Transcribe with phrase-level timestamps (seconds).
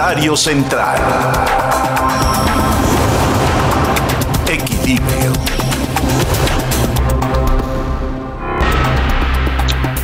[0.00, 0.98] Comentario central.
[4.50, 5.32] Equilibrio.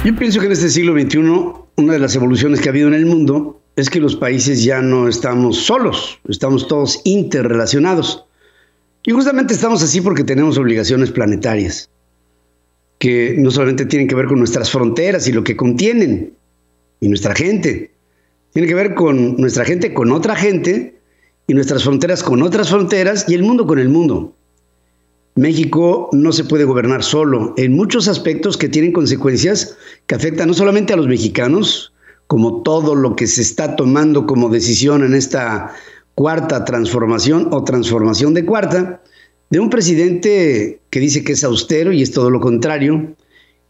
[0.04, 1.18] Yo pienso que en este siglo XXI
[1.76, 4.82] una de las evoluciones que ha habido en el mundo es que los países ya
[4.82, 8.26] no estamos solos, estamos todos interrelacionados.
[9.02, 11.88] Y justamente estamos así porque tenemos obligaciones planetarias,
[12.98, 16.34] que no solamente tienen que ver con nuestras fronteras y lo que contienen,
[17.00, 17.95] y nuestra gente,
[18.56, 20.98] tiene que ver con nuestra gente con otra gente,
[21.46, 24.34] y nuestras fronteras con otras fronteras, y el mundo con el mundo.
[25.34, 30.54] México no se puede gobernar solo en muchos aspectos que tienen consecuencias que afectan no
[30.54, 31.92] solamente a los mexicanos,
[32.28, 35.74] como todo lo que se está tomando como decisión en esta
[36.14, 39.02] cuarta transformación o transformación de cuarta,
[39.50, 43.14] de un presidente que dice que es austero y es todo lo contrario,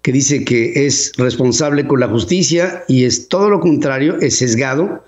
[0.06, 5.04] que dice que es responsable con la justicia y es todo lo contrario, es sesgado,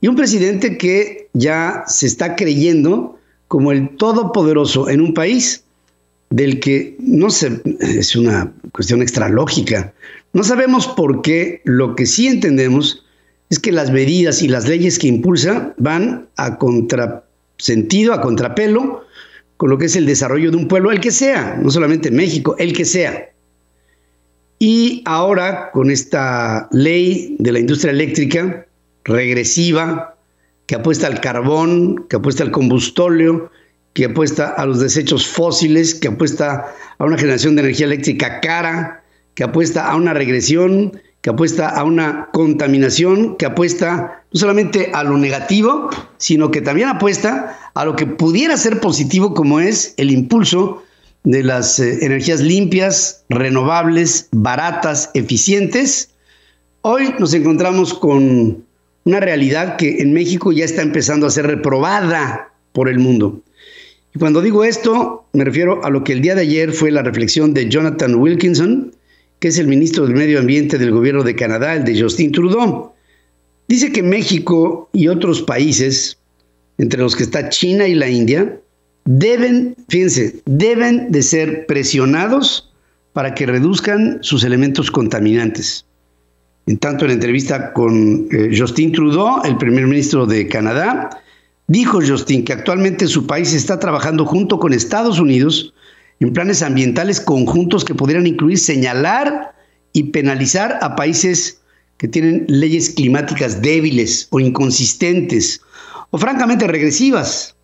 [0.00, 5.62] y un presidente que ya se está creyendo como el todopoderoso en un país
[6.30, 9.92] del que no sé, es una cuestión extralógica.
[10.32, 13.04] No sabemos por qué, lo que sí entendemos
[13.50, 19.04] es que las medidas y las leyes que impulsa van a contrasentido, a contrapelo,
[19.58, 22.56] con lo que es el desarrollo de un pueblo, el que sea, no solamente México,
[22.58, 23.30] el que sea.
[24.62, 28.66] Y ahora, con esta ley de la industria eléctrica
[29.04, 30.16] regresiva,
[30.66, 33.50] que apuesta al carbón, que apuesta al combustóleo,
[33.94, 36.66] que apuesta a los desechos fósiles, que apuesta
[36.98, 41.82] a una generación de energía eléctrica cara, que apuesta a una regresión, que apuesta a
[41.82, 45.88] una contaminación, que apuesta no solamente a lo negativo,
[46.18, 50.82] sino que también apuesta a lo que pudiera ser positivo como es el impulso
[51.24, 56.10] de las eh, energías limpias, renovables, baratas, eficientes.
[56.82, 58.64] Hoy nos encontramos con
[59.04, 63.42] una realidad que en México ya está empezando a ser reprobada por el mundo.
[64.14, 67.02] Y cuando digo esto, me refiero a lo que el día de ayer fue la
[67.02, 68.94] reflexión de Jonathan Wilkinson,
[69.38, 72.92] que es el ministro del Medio Ambiente del gobierno de Canadá, el de Justin Trudeau.
[73.68, 76.18] Dice que México y otros países,
[76.78, 78.59] entre los que está China y la India,
[79.04, 82.70] deben, fíjense, deben de ser presionados
[83.12, 85.84] para que reduzcan sus elementos contaminantes.
[86.66, 91.10] En tanto, en la entrevista con eh, Justin Trudeau, el primer ministro de Canadá,
[91.70, 95.72] Dijo Justin que actualmente su país está trabajando junto con Estados Unidos
[96.18, 99.54] en planes ambientales conjuntos que podrían incluir señalar
[99.92, 101.60] y penalizar a países
[101.96, 105.60] que tienen leyes climáticas débiles o inconsistentes
[106.10, 107.54] o francamente regresivas.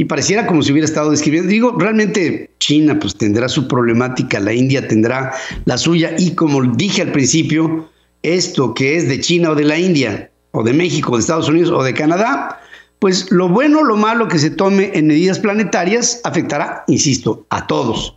[0.00, 1.50] Y pareciera como si hubiera estado describiendo.
[1.50, 5.34] Digo, realmente China pues tendrá su problemática, la India tendrá
[5.66, 7.86] la suya y como dije al principio,
[8.22, 11.70] esto que es de China o de la India o de México, de Estados Unidos
[11.70, 12.62] o de Canadá,
[12.98, 17.66] pues lo bueno o lo malo que se tome en medidas planetarias afectará, insisto, a
[17.66, 18.16] todos.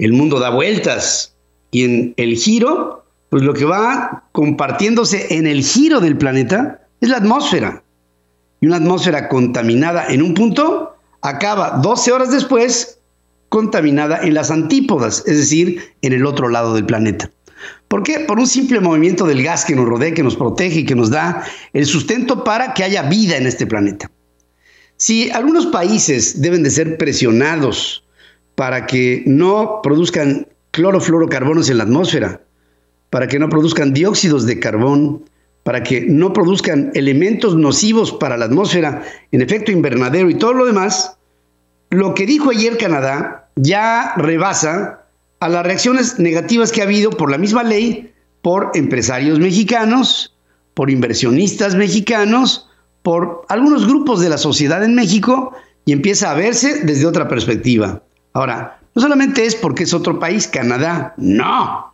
[0.00, 1.36] El mundo da vueltas
[1.70, 7.10] y en el giro, pues lo que va compartiéndose en el giro del planeta es
[7.10, 7.84] la atmósfera.
[8.60, 10.91] Y una atmósfera contaminada en un punto
[11.22, 12.98] acaba 12 horas después
[13.48, 17.30] contaminada en las antípodas, es decir, en el otro lado del planeta.
[17.88, 18.20] ¿Por qué?
[18.20, 21.10] Por un simple movimiento del gas que nos rodea, que nos protege y que nos
[21.10, 24.10] da el sustento para que haya vida en este planeta.
[24.96, 28.04] Si algunos países deben de ser presionados
[28.54, 32.40] para que no produzcan clorofluorocarbonos en la atmósfera,
[33.10, 35.24] para que no produzcan dióxidos de carbón,
[35.62, 40.66] para que no produzcan elementos nocivos para la atmósfera en efecto invernadero y todo lo
[40.66, 41.16] demás,
[41.90, 45.04] lo que dijo ayer Canadá ya rebasa
[45.40, 48.12] a las reacciones negativas que ha habido por la misma ley,
[48.42, 50.34] por empresarios mexicanos,
[50.74, 52.68] por inversionistas mexicanos,
[53.02, 55.52] por algunos grupos de la sociedad en México
[55.84, 58.02] y empieza a verse desde otra perspectiva.
[58.32, 61.92] Ahora, no solamente es porque es otro país, Canadá, no,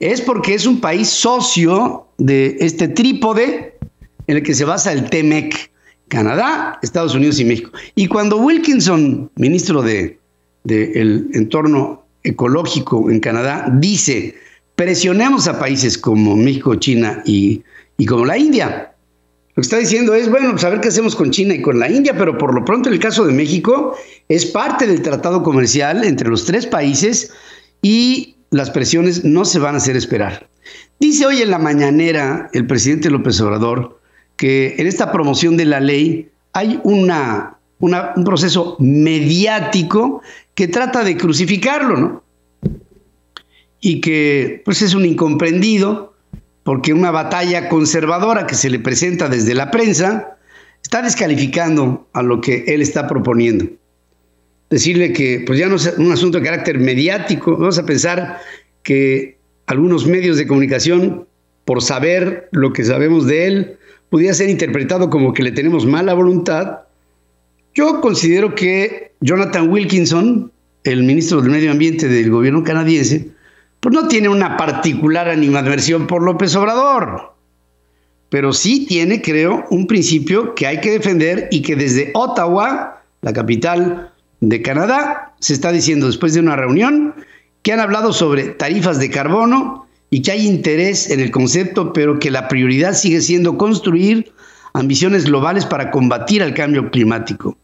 [0.00, 3.78] es porque es un país socio de este trípode
[4.26, 5.70] en el que se basa el TEMEC,
[6.08, 7.70] Canadá, Estados Unidos y México.
[7.94, 10.18] Y cuando Wilkinson, ministro de,
[10.66, 14.34] el entorno ecológico en Canadá dice,
[14.74, 17.62] presionemos a países como México, China y,
[18.06, 18.92] como la India.
[19.50, 22.16] Lo que está diciendo es, bueno, pues, qué hacemos con China y con la India,
[22.16, 23.96] pero por lo pronto el caso de México
[24.28, 27.32] es parte del tratado comercial entre los tres países
[27.82, 30.48] y las presiones no se van a hacer esperar.
[31.00, 34.00] Dice hoy en la mañanera el presidente López Obrador
[34.36, 40.22] que en esta promoción de la ley hay una, un proceso mediático
[40.54, 42.22] que trata de crucificarlo, ¿no?
[43.80, 46.14] Y que pues es un incomprendido,
[46.64, 50.36] porque una batalla conservadora que se le presenta desde la prensa
[50.82, 53.66] está descalificando a lo que él está proponiendo.
[54.68, 58.40] Decirle que pues ya no es un asunto de carácter mediático, vamos a pensar
[58.82, 59.37] que
[59.68, 61.26] algunos medios de comunicación,
[61.64, 63.76] por saber lo que sabemos de él,
[64.08, 66.80] pudiera ser interpretado como que le tenemos mala voluntad.
[67.74, 70.50] Yo considero que Jonathan Wilkinson,
[70.84, 73.28] el ministro del Medio Ambiente del gobierno canadiense,
[73.80, 77.34] pues no tiene una particular animadversión por López Obrador,
[78.30, 83.32] pero sí tiene, creo, un principio que hay que defender y que desde Ottawa, la
[83.34, 87.14] capital de Canadá, se está diciendo después de una reunión
[87.62, 92.18] que han hablado sobre tarifas de carbono y que hay interés en el concepto, pero
[92.18, 94.32] que la prioridad sigue siendo construir
[94.72, 97.56] ambiciones globales para combatir el cambio climático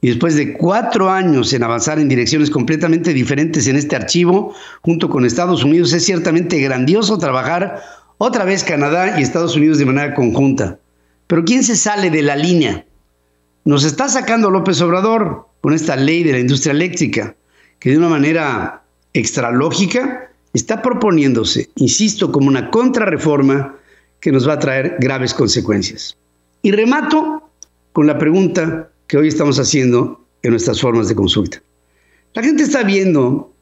[0.00, 5.08] y después de cuatro años en avanzar en direcciones completamente diferentes en este archivo, junto
[5.08, 7.82] con Estados Unidos, es ciertamente grandioso trabajar
[8.18, 10.78] otra vez Canadá y Estados Unidos de manera conjunta.
[11.26, 12.84] Pero ¿quién se sale de la línea?
[13.64, 17.34] Nos está sacando López Obrador con esta ley de la industria eléctrica,
[17.80, 18.84] que de una manera
[19.18, 23.76] extralógica está proponiéndose, insisto, como una contrarreforma
[24.20, 26.16] que nos va a traer graves consecuencias.
[26.62, 27.50] Y remato
[27.92, 31.62] con la pregunta que hoy estamos haciendo en nuestras formas de consulta.
[32.34, 33.52] La gente está viendo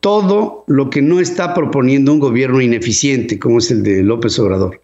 [0.00, 4.80] todo lo que no está proponiendo un gobierno ineficiente como es el de López Obrador.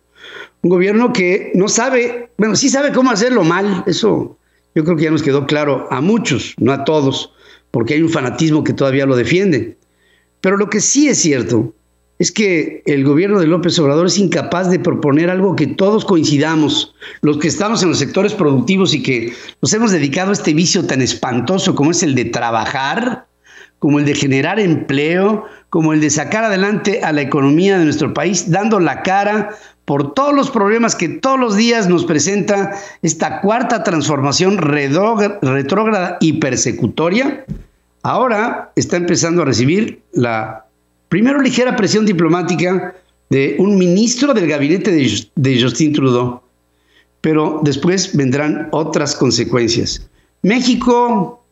[0.62, 4.36] Un gobierno que no sabe, bueno, sí sabe cómo hacerlo mal, eso
[4.74, 7.32] yo creo que ya nos quedó claro a muchos, no a todos,
[7.70, 9.76] porque hay un fanatismo que todavía lo defiende.
[10.44, 11.72] Pero lo que sí es cierto
[12.18, 16.94] es que el gobierno de López Obrador es incapaz de proponer algo que todos coincidamos,
[17.22, 19.32] los que estamos en los sectores productivos y que
[19.62, 23.26] nos hemos dedicado a este vicio tan espantoso como es el de trabajar,
[23.78, 28.12] como el de generar empleo, como el de sacar adelante a la economía de nuestro
[28.12, 29.56] país, dando la cara
[29.86, 36.34] por todos los problemas que todos los días nos presenta esta cuarta transformación retrógrada y
[36.34, 37.46] persecutoria,
[38.04, 40.64] ahora está empezando a recibir la
[41.14, 42.92] Primero, ligera presión diplomática
[43.30, 44.90] de un ministro del gabinete
[45.36, 46.40] de, Justin Trudeau,
[47.20, 50.08] pero después vendrán otras consecuencias.
[50.42, 51.44] México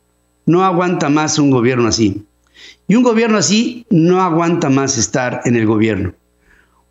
[0.46, 2.24] no aguanta más un gobierno así.
[2.88, 6.12] Y un gobierno así no aguanta más estar en el gobierno.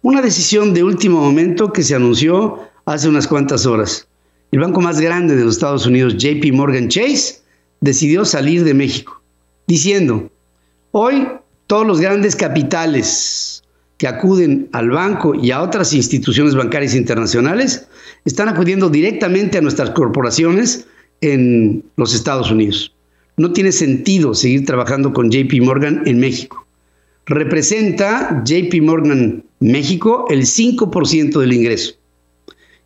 [0.01, 4.07] Una decisión de último momento que se anunció hace unas cuantas horas.
[4.53, 7.41] El banco más grande de los Estados Unidos, JP Morgan Chase,
[7.81, 9.20] decidió salir de México,
[9.71, 10.29] diciendo,
[10.91, 11.25] hoy
[11.67, 13.63] todos los grandes capitales
[13.97, 17.87] que acuden al banco y a otras instituciones bancarias internacionales
[18.25, 20.87] están acudiendo directamente a nuestras corporaciones
[21.21, 22.93] en los Estados Unidos.
[23.37, 26.67] No tiene sentido seguir trabajando con JP Morgan en México.
[27.25, 31.93] Representa JP Morgan México el 5% del ingreso.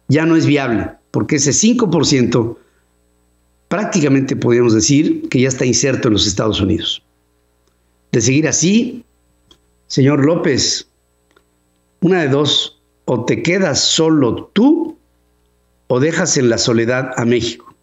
[0.07, 2.57] Ya no es viable, porque ese 5%
[3.75, 7.03] prácticamente podríamos decir que ya está inserto en los Estados Unidos
[8.13, 9.03] de seguir así,
[9.87, 10.87] señor López,
[11.99, 14.97] una de dos, o te quedas solo tú
[15.87, 17.75] o dejas en la soledad a México.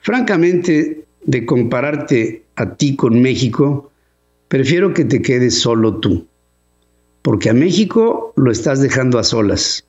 [0.00, 3.90] Francamente, de compararte a ti con México,
[4.48, 6.26] prefiero que te quedes solo tú,
[7.22, 9.86] porque a México lo estás dejando a solas,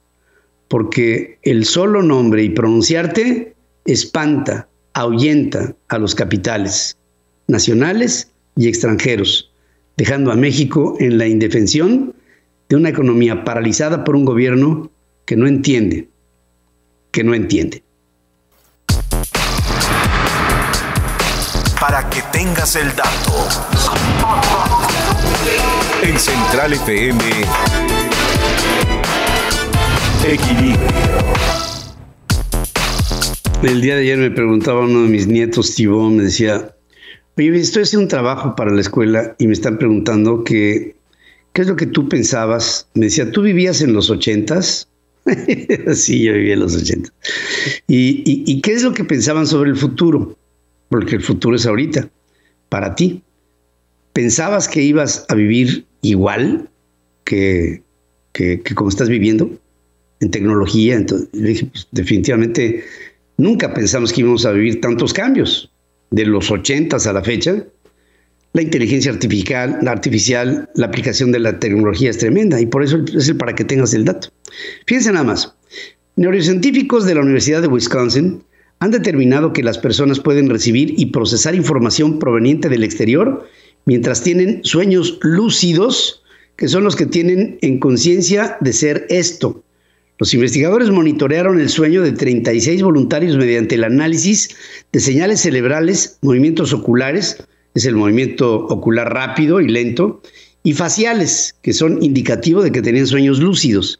[0.68, 6.96] porque el solo nombre y pronunciarte espanta, ahuyenta a los capitales
[7.46, 9.50] nacionales y extranjeros
[10.00, 12.14] dejando a México en la indefensión
[12.70, 14.90] de una economía paralizada por un gobierno
[15.26, 16.08] que no entiende,
[17.10, 17.82] que no entiende.
[21.78, 23.46] Para que tengas el dato.
[26.02, 27.22] En Central FM,
[30.24, 31.59] Equilibrio.
[33.62, 36.74] El día de ayer me preguntaba uno de mis nietos, Tibón, me decía,
[37.40, 40.94] Oye, estoy haciendo un trabajo para la escuela y me están preguntando qué
[41.54, 42.86] es lo que tú pensabas.
[42.94, 44.88] Me decía, ¿tú vivías en los ochentas?
[45.94, 47.12] sí, yo vivía en los ochentas.
[47.88, 50.36] ¿Y, y, qué es lo que pensaban sobre el futuro?
[50.90, 52.10] Porque el futuro es ahorita,
[52.68, 53.22] para ti.
[54.12, 56.68] ¿Pensabas que ibas a vivir igual
[57.24, 57.82] que,
[58.32, 59.50] que, como estás viviendo
[60.20, 60.96] en tecnología?
[60.96, 62.84] Entonces, dije, pues, definitivamente
[63.40, 65.72] nunca pensamos que íbamos a vivir tantos cambios
[66.10, 67.64] de los 80 a la fecha,
[68.52, 72.98] la inteligencia artificial, la artificial, la aplicación de la tecnología es tremenda y por eso
[73.16, 74.28] es el para que tengas el dato.
[74.86, 75.54] Fíjense nada más.
[76.16, 78.42] Neurocientíficos de la Universidad de Wisconsin
[78.80, 83.46] han determinado que las personas pueden recibir y procesar información proveniente del exterior
[83.86, 86.22] mientras tienen sueños lúcidos,
[86.56, 89.62] que son los que tienen en conciencia de ser esto.
[90.20, 94.50] Los investigadores monitorearon el sueño de 36 voluntarios mediante el análisis
[94.92, 97.42] de señales cerebrales, movimientos oculares,
[97.74, 100.20] es el movimiento ocular rápido y lento,
[100.62, 103.98] y faciales, que son indicativos de que tenían sueños lúcidos.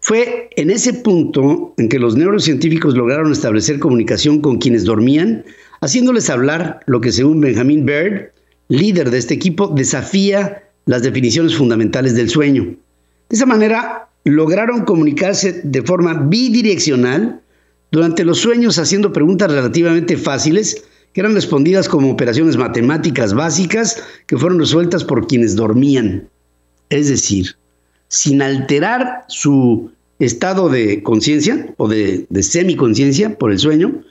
[0.00, 5.44] Fue en ese punto en que los neurocientíficos lograron establecer comunicación con quienes dormían,
[5.82, 8.32] haciéndoles hablar lo que según Benjamin Baird,
[8.66, 12.64] líder de este equipo, desafía las definiciones fundamentales del sueño.
[13.28, 17.40] De esa manera, lograron comunicarse de forma bidireccional
[17.90, 24.38] durante los sueños haciendo preguntas relativamente fáciles que eran respondidas como operaciones matemáticas básicas que
[24.38, 26.28] fueron resueltas por quienes dormían.
[26.88, 27.56] Es decir,
[28.08, 34.02] sin alterar su estado de conciencia o de, de semiconciencia por el sueño,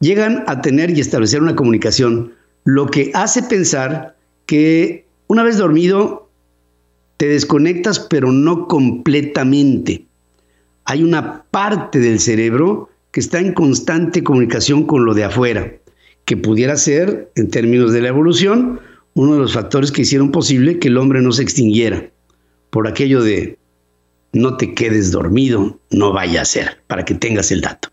[0.00, 2.32] llegan a tener y establecer una comunicación,
[2.64, 6.25] lo que hace pensar que una vez dormido
[7.16, 10.06] te desconectas, pero no completamente.
[10.84, 15.72] Hay una parte del cerebro que está en constante comunicación con lo de afuera,
[16.24, 18.80] que pudiera ser, en términos de la evolución,
[19.14, 22.10] uno de los factores que hicieron posible que el hombre no se extinguiera,
[22.70, 23.58] por aquello de
[24.32, 27.88] no te quedes dormido, no vaya a ser, para que tengas el dato.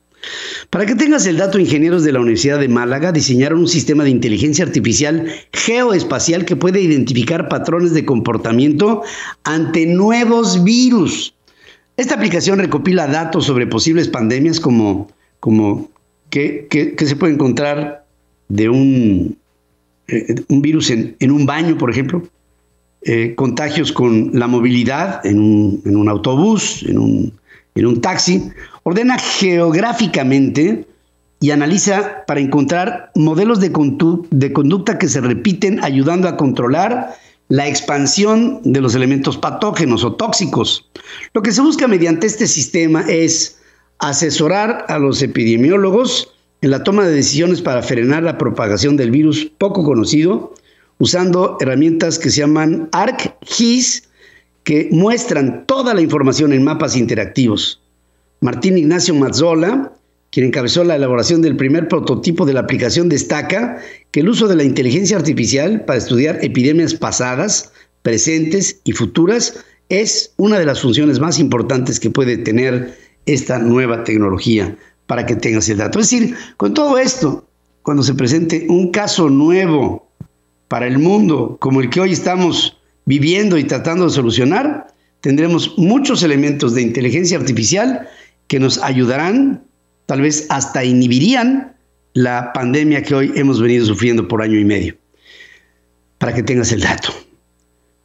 [0.69, 4.09] Para que tengas el dato, ingenieros de la Universidad de Málaga diseñaron un sistema de
[4.09, 9.03] inteligencia artificial geoespacial que puede identificar patrones de comportamiento
[9.43, 11.35] ante nuevos virus.
[11.97, 15.89] Esta aplicación recopila datos sobre posibles pandemias como, como
[16.29, 18.05] que, se puede encontrar
[18.49, 19.37] de un,
[20.07, 22.23] eh, virus en, un baño, por ejemplo,
[23.03, 27.33] eh, contagios con la movilidad en un, en un autobús, en un,
[27.75, 28.51] en un taxi,
[28.83, 30.85] ordena geográficamente
[31.39, 37.15] y analiza para encontrar modelos de, conducta que se repiten, ayudando a controlar
[37.49, 40.89] la expansión de los elementos patógenos o tóxicos.
[41.33, 43.57] Lo que se busca mediante este sistema es
[43.99, 49.51] asesorar a los epidemiólogos en la toma de decisiones para frenar la propagación del virus
[49.57, 50.53] poco conocido,
[50.97, 54.03] usando herramientas que se llaman ARC-GIS,
[54.63, 57.81] que muestran toda la información en mapas interactivos.
[58.41, 59.93] Martín Ignacio Mazzola,
[60.31, 63.79] quien encabezó la elaboración del primer prototipo de la aplicación, destaca
[64.11, 70.33] que el uso de la inteligencia artificial para estudiar epidemias pasadas, presentes y futuras es
[70.37, 74.75] una de las funciones más importantes que puede tener esta nueva tecnología
[75.07, 75.99] para que tengas el dato.
[75.99, 77.47] Es decir, con todo esto,
[77.81, 80.07] cuando se presente un caso nuevo
[80.67, 84.87] para el mundo como el que hoy estamos viviendo y tratando de solucionar,
[85.21, 88.07] tendremos muchos elementos de inteligencia artificial
[88.47, 89.63] que nos ayudarán,
[90.05, 91.75] tal vez hasta inhibirían
[92.13, 94.95] la pandemia que hoy hemos venido sufriendo por año y medio.
[96.17, 97.13] Para que tengas el dato.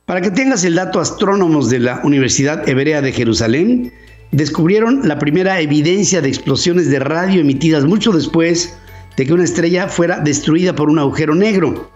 [0.07, 3.93] Para que tengas el dato, astrónomos de la Universidad Hebrea de Jerusalén
[4.33, 8.75] descubrieron la primera evidencia de explosiones de radio emitidas mucho después
[9.17, 11.91] de que una estrella fuera destruida por un agujero negro.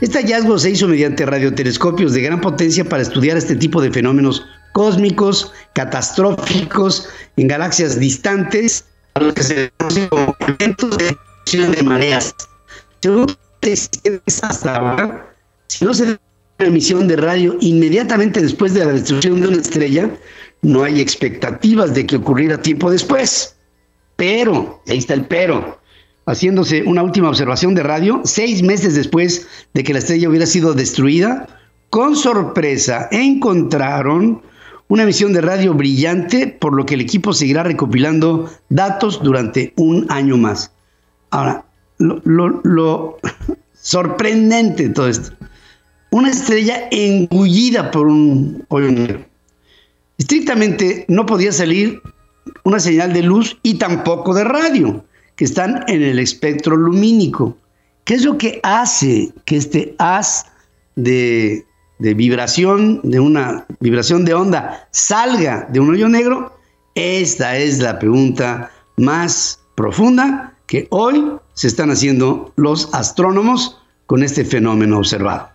[0.00, 4.46] Este hallazgo se hizo mediante radiotelescopios de gran potencia para estudiar este tipo de fenómenos
[4.72, 11.16] cósmicos, catastróficos, en galaxias distantes, a los que se conocen como eventos de
[11.56, 12.34] de mareas.
[13.00, 13.26] Según
[15.68, 16.20] si no se da
[16.58, 20.10] una emisión de radio inmediatamente después de la destrucción de una estrella,
[20.62, 23.56] no hay expectativas de que ocurriera tiempo después.
[24.16, 25.80] Pero, ahí está el pero,
[26.28, 30.74] haciéndose una última observación de radio, seis meses después de que la estrella hubiera sido
[30.74, 31.46] destruida,
[31.88, 34.42] con sorpresa encontraron
[34.88, 40.06] una emisión de radio brillante, por lo que el equipo seguirá recopilando datos durante un
[40.10, 40.70] año más.
[41.30, 41.64] Ahora,
[41.98, 43.18] lo,
[43.80, 45.32] sorprendente de todo esto,
[46.10, 49.24] una estrella engullida por un hoyo negro.
[50.18, 52.02] Estrictamente no podía salir
[52.64, 55.04] una señal de luz y tampoco de radio
[55.38, 57.56] que están en el espectro lumínico.
[58.04, 60.46] ¿Qué es lo que hace que este haz
[60.96, 61.64] de,
[62.00, 66.58] vibración, de una vibración de onda, salga de un hoyo negro?
[66.96, 74.44] Esta es la pregunta más profunda que hoy se están haciendo los astrónomos con este
[74.44, 75.50] fenómeno observado.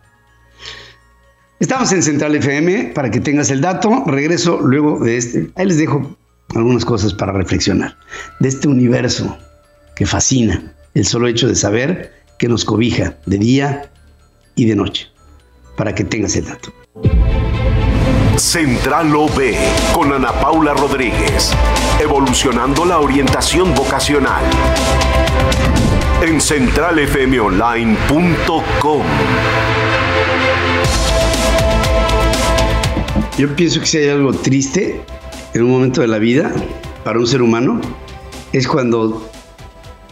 [1.59, 4.05] Estamos en Central FM para que tengas el dato.
[4.07, 5.49] Regreso luego de este.
[5.55, 6.15] Ahí les dejo
[6.55, 7.97] algunas cosas para reflexionar.
[8.39, 9.37] De este universo
[9.95, 13.89] que fascina el solo hecho de saber que nos cobija de día
[14.55, 15.07] y de noche,
[15.75, 16.71] para que tengas el dato.
[18.37, 19.55] Central OB
[19.93, 21.53] con Ana Paula Rodríguez,
[21.99, 24.43] evolucionando la orientación vocacional.
[26.21, 29.03] En centralfmonline.com.
[33.37, 35.01] Yo pienso que si hay algo triste
[35.53, 36.51] en un momento de la vida
[37.03, 37.81] para un ser humano
[38.51, 39.29] es cuando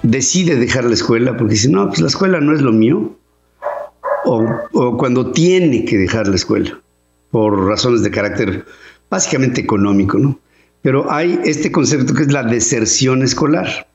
[0.03, 3.17] decide dejar la escuela porque dice, no, pues la escuela no es lo mío,
[4.25, 6.79] o, o cuando tiene que dejar la escuela
[7.31, 8.65] por razones de carácter
[9.09, 10.39] básicamente económico, ¿no?
[10.81, 13.87] Pero hay este concepto que es la deserción escolar.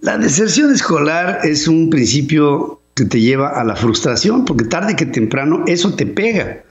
[0.00, 5.06] La deserción escolar es un principio que te lleva a la frustración, porque tarde que
[5.06, 6.62] temprano eso te pega.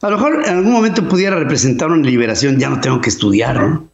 [0.00, 3.60] A lo mejor en algún momento pudiera representar una liberación, ya no tengo que estudiar,
[3.60, 3.88] ¿no?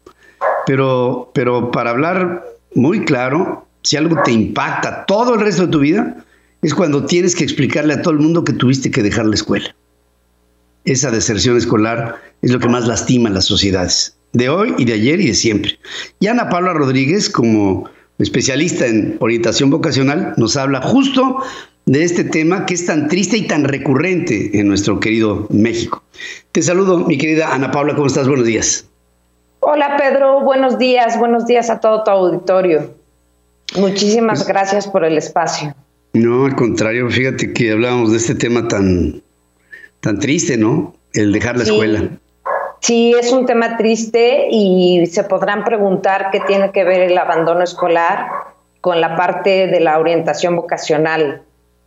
[0.66, 5.80] Pero, pero para hablar muy claro, si algo te impacta todo el resto de tu
[5.80, 6.16] vida,
[6.62, 9.74] es cuando tienes que explicarle a todo el mundo que tuviste que dejar la escuela.
[10.84, 14.94] Esa deserción escolar es lo que más lastima a las sociedades, de hoy y de
[14.94, 15.78] ayer y de siempre.
[16.20, 21.42] Y Ana Paula Rodríguez, como especialista en orientación vocacional, nos habla justo
[21.86, 26.02] de este tema que es tan triste y tan recurrente en nuestro querido México.
[26.52, 28.28] Te saludo, mi querida Ana Paula, ¿cómo estás?
[28.28, 28.86] Buenos días.
[29.60, 32.97] Hola Pedro, buenos días, buenos días a todo tu auditorio.
[33.78, 35.74] Muchísimas gracias por el espacio.
[36.12, 39.22] No, al contrario, fíjate que hablábamos de este tema tan,
[40.00, 40.94] tan triste, ¿no?
[41.12, 42.08] El dejar la escuela.
[42.80, 47.62] Sí, es un tema triste y se podrán preguntar qué tiene que ver el abandono
[47.62, 48.28] escolar
[48.80, 51.42] con la parte de la orientación vocacional.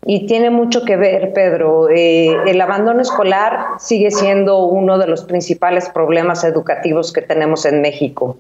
[0.06, 1.90] Y tiene mucho que ver, Pedro.
[1.90, 7.82] Eh, el abandono escolar sigue siendo uno de los principales problemas educativos que tenemos en
[7.82, 8.38] México.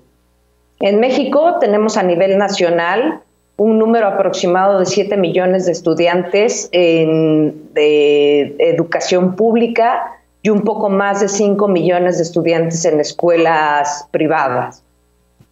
[0.79, 3.21] En México tenemos a nivel nacional
[3.61, 10.89] un número aproximado de 7 millones de estudiantes en, de educación pública y un poco
[10.89, 14.81] más de 5 millones de estudiantes en escuelas privadas.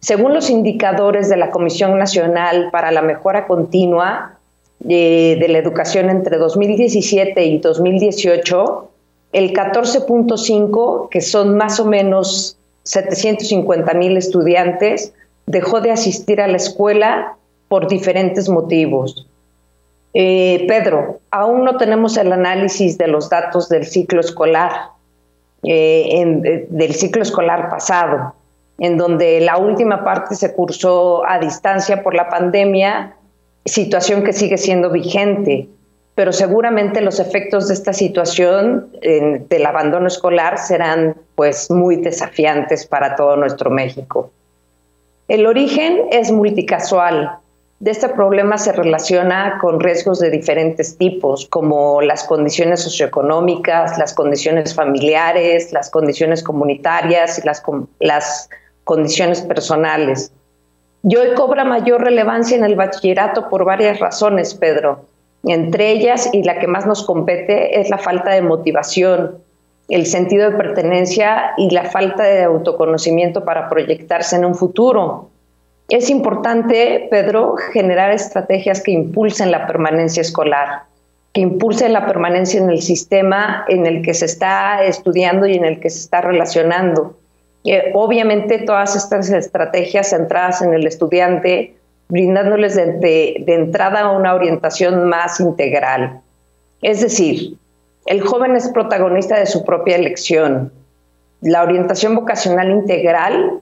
[0.00, 4.38] Según los indicadores de la Comisión Nacional para la Mejora Continua
[4.80, 8.90] de, de la Educación entre 2017 y 2018,
[9.34, 15.12] el 14.5, que son más o menos 750 mil estudiantes,
[15.46, 17.36] dejó de asistir a la escuela
[17.70, 19.28] por diferentes motivos.
[20.12, 24.72] Eh, Pedro, aún no tenemos el análisis de los datos del ciclo escolar,
[25.62, 28.34] eh, del ciclo escolar pasado,
[28.80, 33.14] en donde la última parte se cursó a distancia por la pandemia,
[33.64, 35.68] situación que sigue siendo vigente,
[36.16, 43.14] pero seguramente los efectos de esta situación del abandono escolar serán pues muy desafiantes para
[43.14, 44.32] todo nuestro México.
[45.28, 47.38] El origen es multicasual,
[47.80, 54.12] de este problema se relaciona con riesgos de diferentes tipos, como las condiciones socioeconómicas, las
[54.12, 57.62] condiciones familiares, las condiciones comunitarias y las,
[57.98, 58.50] las
[58.84, 60.30] condiciones personales.
[61.02, 65.06] Y hoy cobra mayor relevancia en el bachillerato por varias razones, Pedro.
[65.44, 69.38] Entre ellas, y la que más nos compete, es la falta de motivación,
[69.88, 75.30] el sentido de pertenencia y la falta de autoconocimiento para proyectarse en un futuro.
[75.90, 80.84] Es importante, Pedro, generar estrategias que impulsen la permanencia escolar,
[81.32, 85.64] que impulsen la permanencia en el sistema en el que se está estudiando y en
[85.64, 87.16] el que se está relacionando.
[87.64, 91.74] Eh, obviamente todas estas estrategias centradas en el estudiante,
[92.08, 96.20] brindándoles de, de entrada una orientación más integral.
[96.82, 97.56] Es decir,
[98.06, 100.72] el joven es protagonista de su propia elección.
[101.40, 103.60] La orientación vocacional integral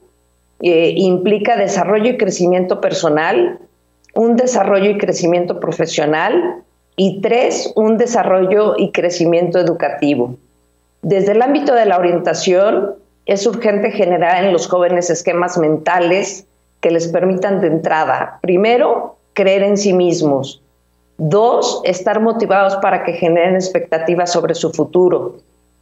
[0.61, 3.59] eh, implica desarrollo y crecimiento personal,
[4.15, 6.63] un desarrollo y crecimiento profesional
[6.97, 10.35] y tres, un desarrollo y crecimiento educativo.
[11.03, 12.95] Desde el ámbito de la orientación,
[13.27, 16.47] es urgente generar en los jóvenes esquemas mentales
[16.81, 20.63] que les permitan de entrada, primero, creer en sí mismos,
[21.19, 25.37] dos, estar motivados para que generen expectativas sobre su futuro,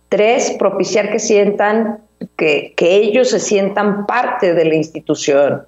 [0.08, 2.00] tres, propiciar que sientan
[2.36, 5.66] que, ellos se sientan parte de la institución.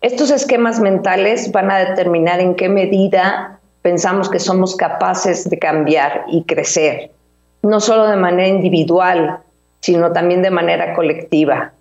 [0.00, 6.24] Estos esquemas mentales van a determinar en qué medida pensamos que somos capaces de cambiar
[6.28, 7.10] y crecer,
[7.62, 9.40] no solo de manera individual,
[9.80, 11.72] sino también de manera colectiva.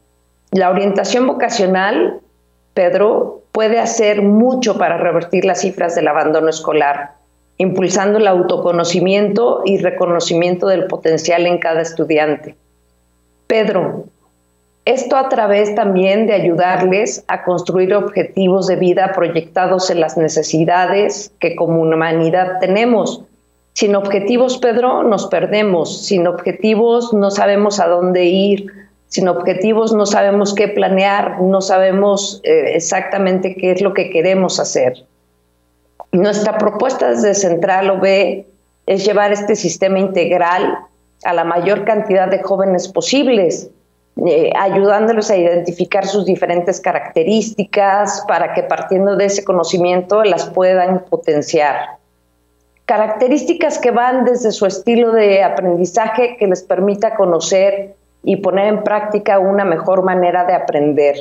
[0.51, 2.19] La orientación vocacional,
[2.73, 7.11] Pedro, puede hacer mucho para revertir las cifras del abandono escolar,
[7.57, 12.55] impulsando el autoconocimiento y reconocimiento del potencial en cada estudiante.
[13.49, 14.05] Pedro,
[14.85, 21.33] esto a través también de ayudarles a construir objetivos de vida proyectados en las necesidades
[21.39, 23.23] que como humanidad tenemos.
[23.73, 26.05] Sin objetivos, Pedro, nos perdemos.
[26.05, 28.67] Sin objetivos no sabemos a dónde ir.
[29.07, 34.59] Sin objetivos no sabemos qué planear, no sabemos eh, exactamente qué es lo que queremos
[34.59, 34.93] hacer.
[36.11, 38.45] Nuestra propuesta desde Central OB
[38.85, 40.88] es llevar este sistema integral
[41.23, 43.69] a la mayor cantidad de jóvenes posibles
[44.25, 51.05] eh, ayudándoles a identificar sus diferentes características para que partiendo de ese conocimiento las puedan
[51.05, 51.97] potenciar.
[52.85, 58.83] Características que van desde su estilo de aprendizaje que les permita conocer y poner en
[58.83, 61.15] práctica una mejor manera de aprender.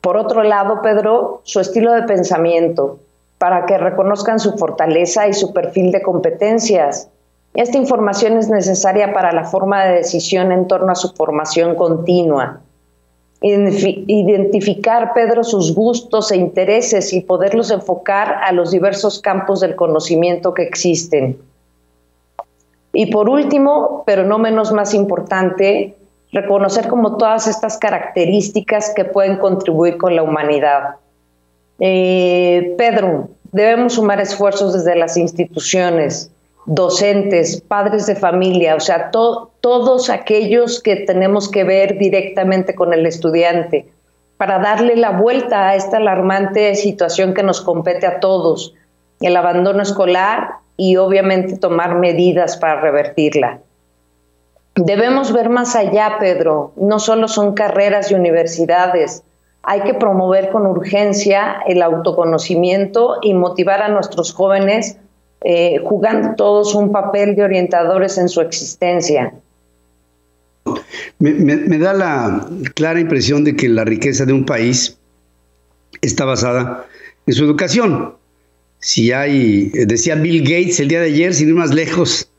[0.00, 3.00] Por otro lado, Pedro, su estilo de pensamiento,
[3.38, 7.10] para que reconozcan su fortaleza y su perfil de competencias.
[7.54, 12.60] Esta información es necesaria para la forma de decisión en torno a su formación continua.
[13.40, 20.54] Identificar, Pedro, sus gustos e intereses y poderlos enfocar a los diversos campos del conocimiento
[20.54, 21.38] que existen.
[22.92, 25.94] Y por último, pero no menos más importante,
[26.32, 30.96] reconocer como todas estas características que pueden contribuir con la humanidad.
[31.80, 36.30] Eh, Pedro, debemos sumar esfuerzos desde las instituciones,
[36.68, 43.06] docentes, padres de familia, o sea, todos aquellos que tenemos que ver directamente con el
[43.06, 43.90] estudiante
[44.36, 48.74] para darle la vuelta a esta alarmante situación que nos compete a todos,
[49.22, 53.60] el abandono escolar y obviamente tomar medidas para revertirla.
[54.76, 56.72] Debemos ver más allá, Pedro.
[56.76, 59.24] No solo son carreras y universidades.
[59.62, 64.98] Hay que promover con urgencia el autoconocimiento y motivar a nuestros jóvenes
[65.42, 69.32] eh, jugando todos un papel de orientadores en su existencia.
[71.18, 74.98] me, da la clara impresión de que la riqueza de un país
[76.02, 76.86] está basada
[77.26, 78.18] en su educación
[78.80, 82.30] si hay, decía Bill Gates el día de ayer, sin ir más lejos,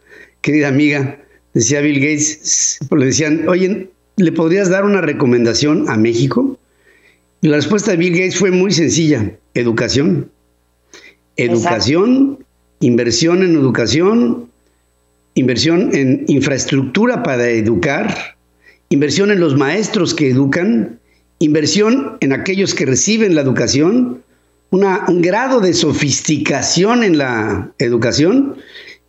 [0.41, 1.19] querida amiga,
[1.53, 6.57] decía Bill Gates, le decían, oye, ¿le podrías dar una recomendación a México?
[7.41, 10.29] Y la respuesta de Bill Gates fue muy sencilla, educación.
[11.35, 12.45] Educación,
[12.79, 14.49] inversión en educación,
[15.35, 18.35] inversión en infraestructura para educar,
[18.89, 20.99] inversión en los maestros que educan,
[21.39, 24.23] inversión en aquellos que reciben la educación,
[24.71, 28.55] un grado de sofisticación en la educación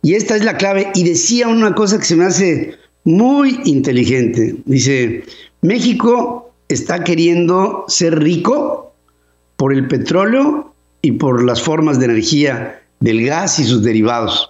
[0.01, 0.87] y esta es la clave.
[0.95, 4.55] Y decía una cosa que se me hace muy inteligente.
[4.65, 5.23] Dice,
[5.61, 8.93] México está queriendo ser rico
[9.57, 14.49] por el petróleo y por las formas de energía del gas y sus derivados.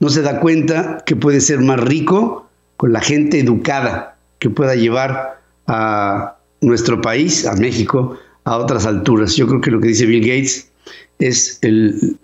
[0.00, 4.74] No se da cuenta que puede ser más rico con la gente educada que pueda
[4.74, 9.36] llevar a nuestro país, a México, a otras alturas.
[9.36, 10.70] Yo creo que lo que dice Bill Gates
[11.18, 12.16] es el,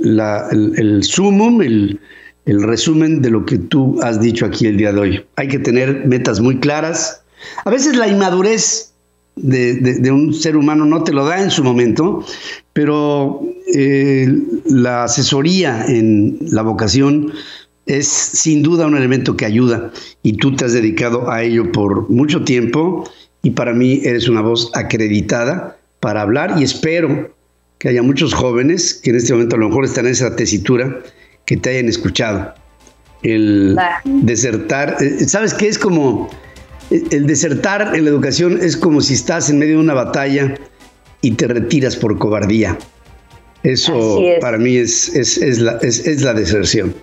[1.02, 2.00] sumum, el,
[2.46, 5.26] resumen de lo que tú has dicho aquí el día de hoy.
[5.36, 7.22] Hay que tener metas muy claras.
[7.64, 8.89] A veces la inmadurez
[9.36, 12.24] de, un ser humano no te lo da en su momento,
[12.72, 13.42] pero
[13.74, 14.28] eh,
[14.66, 17.32] la asesoría en la vocación
[17.86, 19.90] es sin duda un elemento que ayuda
[20.22, 23.08] y tú te has dedicado a ello por mucho tiempo
[23.42, 27.34] y para mí eres una voz acreditada para hablar y espero
[27.78, 31.00] que haya muchos jóvenes que en este momento a lo mejor están en esa tesitura
[31.46, 32.54] que te hayan escuchado.
[33.22, 36.30] El desertar, eh, ¿sabes qué es como
[36.90, 40.54] el desertar en la educación es como si estás en medio de una batalla
[41.20, 42.76] y te retiras por cobardía.
[43.62, 46.94] Eso para mí es, es, la, es la deserción.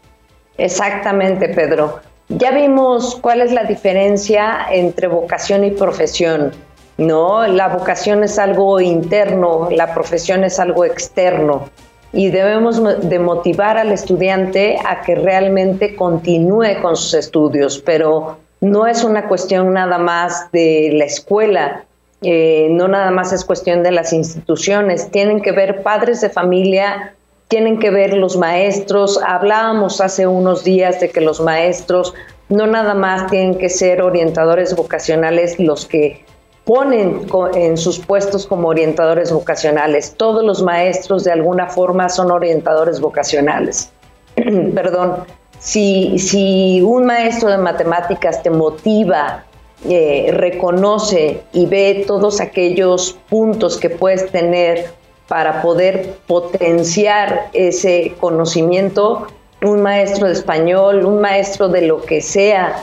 [0.58, 2.00] Exactamente, Pedro.
[2.30, 6.52] Ya vimos cuál es la diferencia entre vocación y profesión.
[6.98, 7.48] ¿no?
[7.48, 11.70] La vocación es algo interno, la profesión es algo externo
[12.12, 18.88] y debemos de motivar al estudiante a que realmente continúe con sus estudios, pero no
[18.88, 21.86] es una cuestión nada más de la escuela,
[22.22, 27.14] eh, no nada más es cuestión de las instituciones, tienen que ver padres de familia,
[27.48, 32.14] tienen que ver los maestros, hablábamos hace unos días de que los maestros
[32.50, 36.26] no nada más tienen que ser orientadores vocacionales los que
[36.66, 40.14] ponen en sus puestos como orientadores vocacionales.
[40.18, 43.92] Todos los maestros de alguna forma son orientadores vocacionales.
[44.36, 45.24] Perdón,
[45.60, 49.44] si, si, un maestro de matemáticas te motiva,
[49.88, 54.92] eh, reconoce y ve todos aquellos puntos que puedes tener
[55.28, 59.28] para poder potenciar ese conocimiento,
[59.62, 62.76] un maestro de español, un maestro de lo que sea,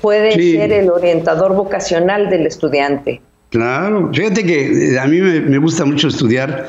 [0.00, 3.22] puede ser el orientador vocacional del estudiante.
[3.48, 6.68] Claro, fíjate que eh, a mí me, gusta mucho estudiar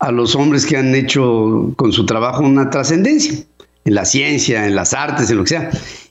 [0.00, 3.44] a los hombres que han hecho con su trabajo una trascendencia
[3.84, 5.70] en la ciencia, en las artes, en lo que sea.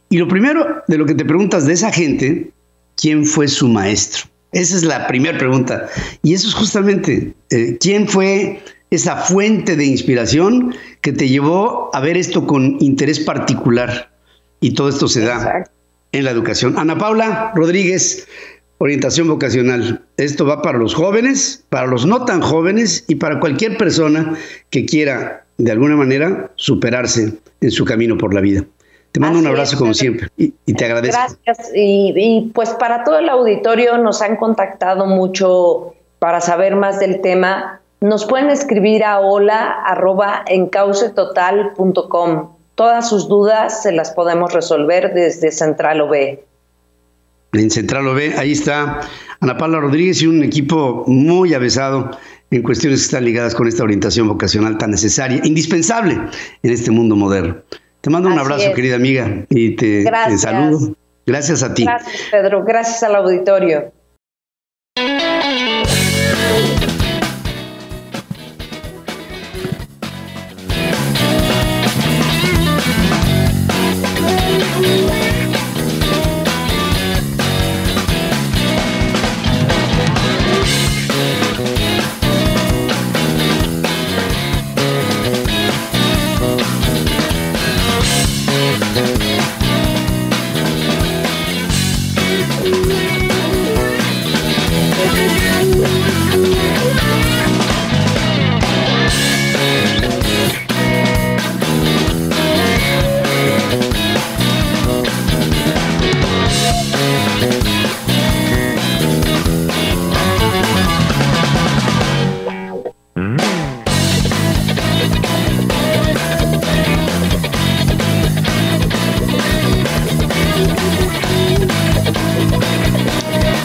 [0.09, 2.51] Y lo primero de lo que te preguntas de esa gente,
[2.95, 4.25] ¿quién fue su maestro?
[4.51, 5.87] Esa es la primera pregunta.
[6.21, 11.99] Y eso es justamente, eh, ¿quién fue esa fuente de inspiración que te llevó a
[11.99, 14.11] ver esto con interés particular?
[14.61, 15.63] Y todo esto se da
[16.11, 16.77] en la educación.
[16.77, 18.27] Ana Paula Rodríguez,
[18.77, 20.05] orientación vocacional.
[20.17, 24.37] Esto va para los jóvenes, para los no tan jóvenes y para cualquier persona
[24.69, 28.65] que quiera de alguna manera superarse en su camino por la vida.
[29.11, 31.21] Te mando un abrazo como siempre y, te agradezco.
[31.45, 31.69] Gracias.
[31.75, 37.79] Y, pues para todo el auditorio nos han contactado mucho para saber más del tema.
[38.01, 42.49] Nos pueden escribir a hola arroba encaucetotal.com.
[42.73, 46.39] Todas sus dudas se las podemos resolver desde Central OB.
[47.53, 49.01] En Central OB, ahí está
[49.41, 52.09] Ana Paula Rodríguez y un equipo muy avesado
[52.55, 56.13] en cuestiones que están ligadas con esta orientación vocacional tan necesaria, indispensable
[56.61, 57.57] en este mundo moderno.
[58.01, 60.93] Te mando un abrazo, querida amiga, y te, te saludo.
[61.25, 61.85] Gracias a ti.
[61.85, 62.63] Gracias, Pedro.
[62.65, 63.92] Gracias al auditorio.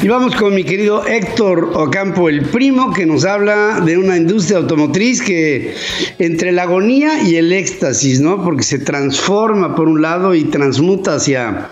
[0.00, 4.58] Y vamos con mi querido Héctor Ocampo, el primo, que nos habla de una industria
[4.58, 5.74] automotriz que
[6.20, 8.44] entre la agonía y el éxtasis, ¿no?
[8.44, 11.70] Porque se transforma por un lado y transmuta hacia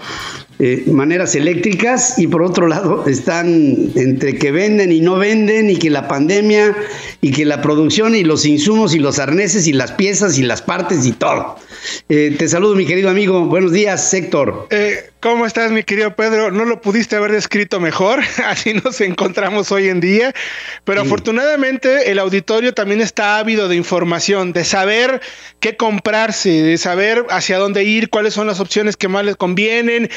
[0.58, 5.76] eh, maneras eléctricas y por otro lado están entre que venden y no venden y
[5.76, 6.74] que la pandemia
[7.20, 10.62] y que la producción y los insumos y los arneses y las piezas y las
[10.62, 11.56] partes y todo.
[12.08, 13.46] Eh, te saludo, mi querido amigo.
[13.46, 14.66] Buenos días, Héctor.
[14.70, 16.50] Eh, ¿Cómo estás, mi querido Pedro?
[16.52, 20.32] No lo pudiste haber descrito mejor, así nos encontramos hoy en día,
[20.84, 25.20] pero afortunadamente el auditorio también está ávido de información, de saber
[25.58, 30.10] qué comprarse, de saber hacia dónde ir, cuáles son las opciones que más les convienen.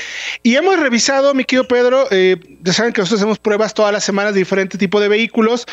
[0.44, 4.04] Y hemos revisado, mi querido Pedro, eh, ya saben que nosotros hacemos pruebas todas las
[4.04, 5.66] semanas de diferentes tipos de vehículos,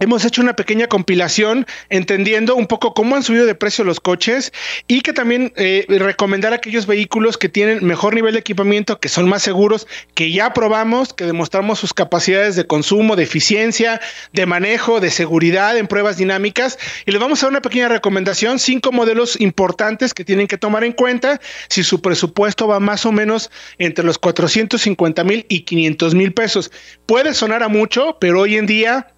[0.00, 4.52] Hemos hecho una pequeña compilación entendiendo un poco cómo han subido de precio los coches
[4.86, 9.28] y que también eh, recomendar aquellos vehículos que tienen mejor nivel de equipamiento, que son
[9.28, 14.00] más seguros, que ya probamos, que demostramos sus capacidades de consumo, de eficiencia,
[14.32, 16.78] de manejo, de seguridad en pruebas dinámicas.
[17.04, 20.84] Y les vamos a dar una pequeña recomendación, cinco modelos importantes que tienen que tomar
[20.84, 26.14] en cuenta si su presupuesto va más o menos entre los 450 mil y 500
[26.14, 26.70] mil pesos.
[27.06, 29.08] Puede sonar a mucho, pero hoy en día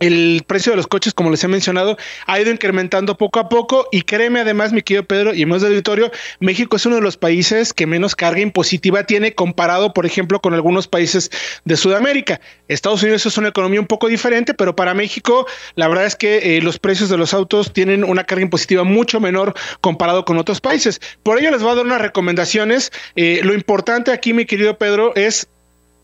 [0.00, 3.88] el precio de los coches, como les he mencionado, ha ido incrementando poco a poco
[3.92, 7.16] y créeme además, mi querido Pedro, y más de auditorio, México es uno de los
[7.16, 11.30] países que menos carga impositiva tiene comparado, por ejemplo, con algunos países
[11.64, 12.40] de Sudamérica.
[12.68, 16.56] Estados Unidos es una economía un poco diferente, pero para México la verdad es que
[16.56, 20.60] eh, los precios de los autos tienen una carga impositiva mucho menor comparado con otros
[20.60, 21.00] países.
[21.22, 22.92] Por ello les voy a dar unas recomendaciones.
[23.16, 25.48] Eh, lo importante aquí, mi querido Pedro, es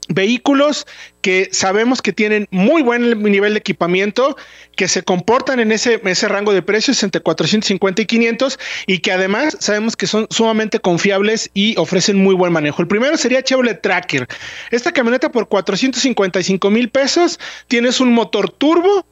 [0.09, 0.87] vehículos
[1.23, 4.37] que sabemos que tienen muy buen nivel de equipamiento,
[4.77, 9.13] que se comportan en ese, ese rango de precios entre 450 y 500 y que
[9.13, 12.83] además sabemos que son sumamente confiables y ofrecen muy buen manejo.
[12.83, 14.29] El primero sería Chevrolet Tracker.
[14.71, 17.39] Esta camioneta por 455 mil pesos,
[17.69, 19.07] tienes un motor turbo,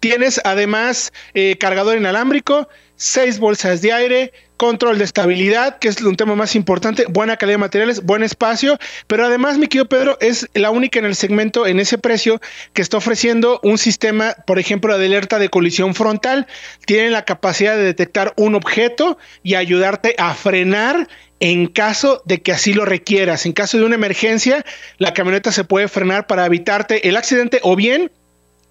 [0.00, 6.16] tienes además eh, cargador inalámbrico, seis bolsas de aire, control de estabilidad, que es un
[6.16, 10.48] tema más importante, buena calidad de materiales, buen espacio, pero además, mi querido Pedro, es
[10.52, 12.40] la única en el segmento en ese precio
[12.74, 16.46] que está ofreciendo un sistema, por ejemplo, de alerta de colisión frontal.
[16.84, 21.08] Tiene la capacidad de detectar un objeto y ayudarte a frenar
[21.40, 23.46] en caso de que así lo requieras.
[23.46, 24.64] En caso de una emergencia,
[24.98, 28.10] la camioneta se puede frenar para evitarte el accidente o bien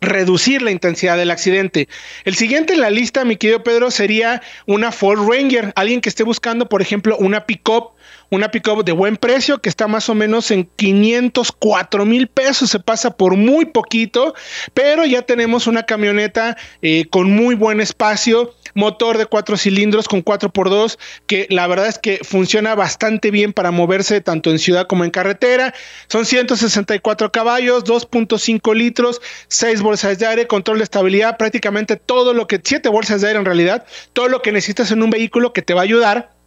[0.01, 1.87] reducir la intensidad del accidente.
[2.23, 6.23] El siguiente en la lista, mi querido Pedro, sería una Ford Ranger, alguien que esté
[6.23, 7.97] buscando, por ejemplo, una pickup
[8.29, 12.79] una pickup de buen precio que está más o menos en 504 mil pesos, se
[12.79, 14.33] pasa por muy poquito,
[14.73, 20.23] pero ya tenemos una camioneta eh, con muy buen espacio, motor de cuatro cilindros con
[20.23, 25.05] 4x2, que la verdad es que funciona bastante bien para moverse tanto en ciudad como
[25.05, 25.73] en carretera.
[26.07, 32.47] Son 164 caballos, 2.5 litros, 6 bolsas de aire, control de estabilidad, prácticamente todo lo
[32.47, 35.61] que, 7 bolsas de aire en realidad, todo lo que necesitas en un vehículo que
[35.61, 36.37] te va a ayudar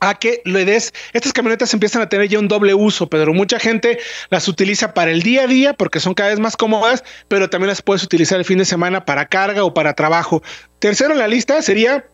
[0.00, 3.34] a que le des, estas camionetas empiezan a tener ya un doble uso, Pedro.
[3.34, 3.98] Mucha gente
[4.30, 7.68] las utiliza para el día a día porque son cada vez más cómodas, pero también
[7.68, 10.42] las puedes utilizar el fin de semana para carga o para trabajo.
[10.78, 12.06] Tercero en la lista sería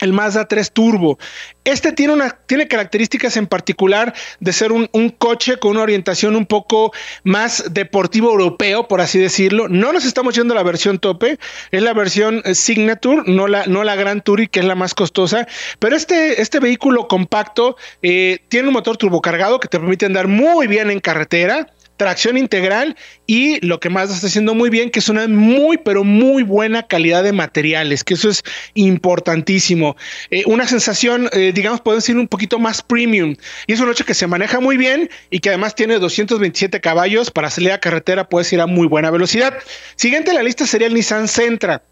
[0.00, 1.18] el Mazda 3 Turbo.
[1.64, 6.46] Este tiene, una, tiene características en particular de ser un, coche con una orientación un
[6.46, 9.68] poco más deportivo europeo, por así decirlo.
[9.68, 11.38] No nos estamos yendo a la versión tope,
[11.70, 14.94] es la versión eh, Signature, no la, no la Grand Touring, que es la más
[14.94, 15.46] costosa.
[15.78, 20.66] Pero este, este vehículo compacto eh, tiene un motor turbocargado que te permite andar muy
[20.66, 25.08] bien en carretera tracción integral y lo que más está haciendo muy bien, que es
[25.08, 28.42] una muy, pero muy buena calidad de materiales, que eso es
[28.74, 29.96] importantísimo.
[30.30, 33.36] Eh, una sensación, eh, digamos, podemos decir un poquito más premium.
[33.66, 37.30] Y es un coche que se maneja muy bien y que además tiene 227 caballos
[37.30, 39.54] para salir a carretera, puedes ir a muy buena velocidad.
[39.96, 41.82] Siguiente en la lista sería el Nissan Sentra.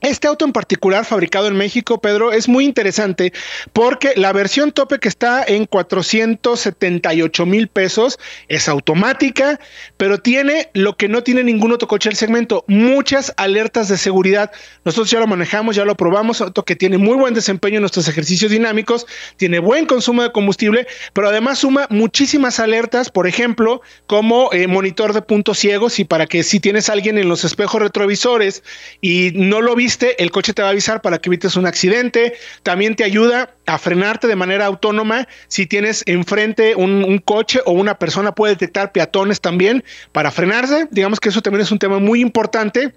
[0.00, 3.34] Este auto en particular, fabricado en México, Pedro, es muy interesante
[3.74, 9.60] porque la versión tope que está en 478 mil pesos es automática,
[9.98, 14.50] pero tiene lo que no tiene ningún otro coche del segmento, muchas alertas de seguridad.
[14.86, 18.08] Nosotros ya lo manejamos, ya lo probamos, auto que tiene muy buen desempeño en nuestros
[18.08, 24.50] ejercicios dinámicos, tiene buen consumo de combustible, pero además suma muchísimas alertas, por ejemplo, como
[24.52, 27.82] eh, monitor de puntos ciegos y para que si tienes a alguien en los espejos
[27.82, 28.62] retrovisores
[29.02, 32.34] y no lo viste, el coche te va a avisar para que evites un accidente.
[32.62, 35.28] También te ayuda a frenarte de manera autónoma.
[35.48, 40.88] Si tienes enfrente un, coche o una persona puede detectar peatones también para frenarse.
[40.90, 42.94] Digamos que eso también es un tema muy importante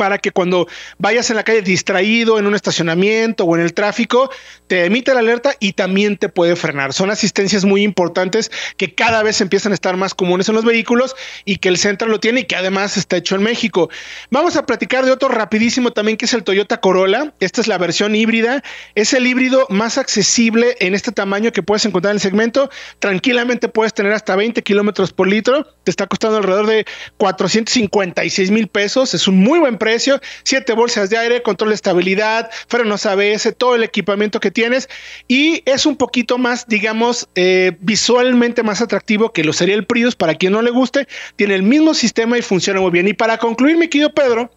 [0.00, 4.30] para que cuando vayas en la calle distraído en un estacionamiento o en el tráfico,
[4.66, 6.94] te emite la alerta y también te puede frenar.
[6.94, 11.14] Son asistencias muy importantes que cada vez empiezan a estar más comunes en los vehículos
[11.44, 13.90] y que el centro lo tiene y que además está hecho en México.
[14.30, 17.34] Vamos a platicar de otro rapidísimo también que es el Toyota Corolla.
[17.38, 18.62] Esta es la versión híbrida.
[18.94, 22.70] Es el híbrido más accesible en este tamaño que puedes encontrar en el segmento.
[23.00, 25.66] Tranquilamente puedes tener hasta 20 kilómetros por litro.
[25.84, 26.86] Te está costando alrededor de
[27.18, 29.12] 456 mil pesos.
[29.12, 33.74] Es un muy buen precio siete bolsas de aire, control de estabilidad, frenos ABS, todo
[33.74, 34.88] el equipamiento que tienes
[35.28, 40.16] y es un poquito más, digamos, eh, visualmente más atractivo que lo sería el Prius
[40.16, 43.08] para quien no le guste, tiene el mismo sistema y funciona muy bien.
[43.08, 44.50] Y para concluir, mi querido Pedro,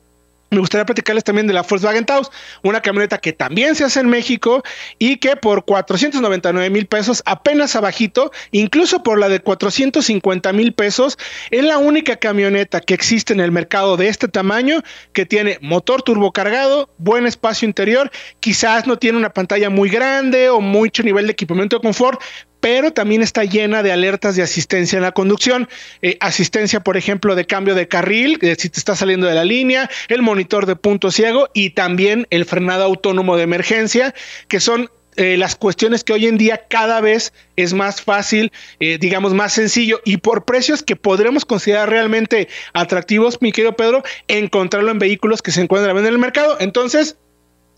[0.53, 2.31] me gustaría platicarles también de la Volkswagen Taos,
[2.63, 4.63] una camioneta que también se hace en México
[4.99, 11.17] y que por 499 mil pesos, apenas abajito, incluso por la de 450 mil pesos,
[11.51, 14.81] es la única camioneta que existe en el mercado de este tamaño
[15.13, 20.61] que tiene motor turbocargado, buen espacio interior, quizás no tiene una pantalla muy grande o
[20.61, 22.21] mucho nivel de equipamiento de confort,
[22.63, 25.67] pero también está llena de alertas de asistencia en la conducción.
[26.01, 29.89] Eh, asistencia, por ejemplo, de cambio de carril, si te está saliendo de la línea,
[30.07, 34.15] el monitor de punto ciego y también el frenado autónomo de emergencia,
[34.47, 38.97] que son eh, las cuestiones que hoy en día cada vez es más fácil, eh,
[38.97, 44.89] digamos, más sencillo y por precios que podremos considerar realmente atractivos, mi querido Pedro, encontrarlo
[44.89, 46.55] en vehículos que se encuentran en el mercado.
[46.61, 47.17] Entonces,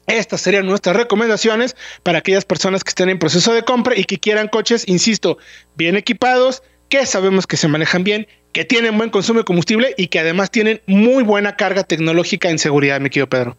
[0.07, 4.19] estas serían nuestras recomendaciones para aquellas personas que estén en proceso de compra y que
[4.19, 5.37] quieran coches, insisto,
[5.75, 10.07] bien equipados, que sabemos que se manejan bien, que tienen buen consumo de combustible y
[10.07, 13.57] que además tienen muy buena carga tecnológica en seguridad, mi querido Pedro.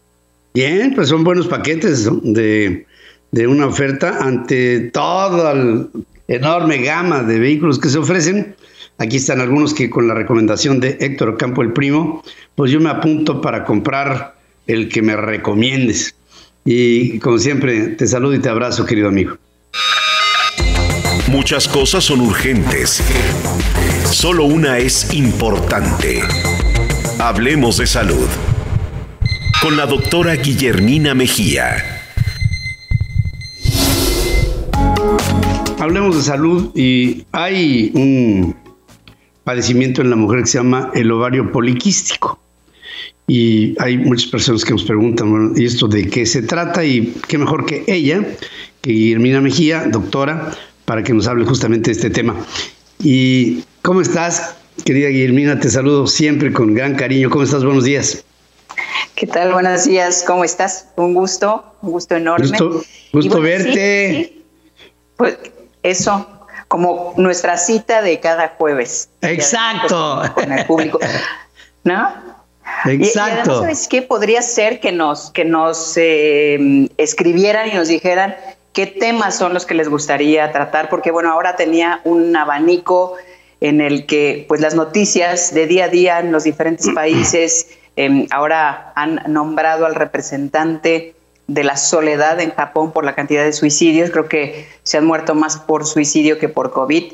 [0.55, 2.87] Bien, pues son buenos paquetes de,
[3.47, 5.87] una oferta ante toda la
[6.29, 8.57] enorme gama de vehículos que se ofrecen.
[8.97, 12.23] Aquí están algunos que con la recomendación de Héctor Campo el Primo,
[12.55, 16.15] pues yo me apunto para comprar el que me recomiendes.
[16.69, 19.39] Y como siempre, te saludo y te abrazo, querido amigo.
[21.29, 23.05] Muchas cosas son urgentes.
[24.11, 26.23] Solo una es importante.
[27.21, 28.27] Hablemos de salud.
[29.63, 32.03] Con la doctora Guillermina Mejía.
[35.79, 38.57] Hablemos de salud y hay un
[39.45, 42.41] padecimiento en la mujer que se llama el ovario poliquístico.
[43.29, 46.85] Y hay muchas personas que nos preguntan, bueno, ¿y esto de qué se trata?
[46.85, 48.25] Y qué mejor que ella,
[48.81, 50.53] que Guillermina Mejía, doctora,
[50.85, 52.37] para que nos hable justamente de este tema.
[53.01, 54.55] ¿Y cómo estás,
[54.85, 55.59] querida Guillermina?
[55.59, 57.29] Te saludo siempre con gran cariño.
[57.29, 57.65] ¿Cómo estás?
[57.65, 58.25] Buenos días.
[59.17, 59.53] ¿Qué tal?
[59.53, 60.23] Buenos días.
[60.25, 60.89] ¿Cómo estás?
[60.95, 62.47] Un gusto, un gusto enorme.
[62.47, 64.41] Gusto, gusto verte.
[65.17, 65.37] Pues
[65.83, 66.29] eso,
[66.69, 69.09] como nuestra cita de cada jueves.
[69.23, 70.23] Exacto.
[70.35, 71.01] Con el público.
[71.85, 72.26] ¿No?
[72.85, 73.53] Exacto.
[73.53, 74.03] Y, ¿sabes qué?
[74.03, 78.37] Podría ser que nos, que nos eh, escribieran y nos dijeran
[78.73, 83.15] qué temas son los que les gustaría tratar, porque bueno, ahora tenía un abanico
[83.61, 88.27] en el que pues las noticias de día a día en los diferentes países, em,
[88.31, 91.15] ahora han nombrado al representante
[91.47, 94.11] de la soledad en Japón por la cantidad de suicidios.
[94.11, 97.13] Creo que se han muerto más por suicidio que por COVID.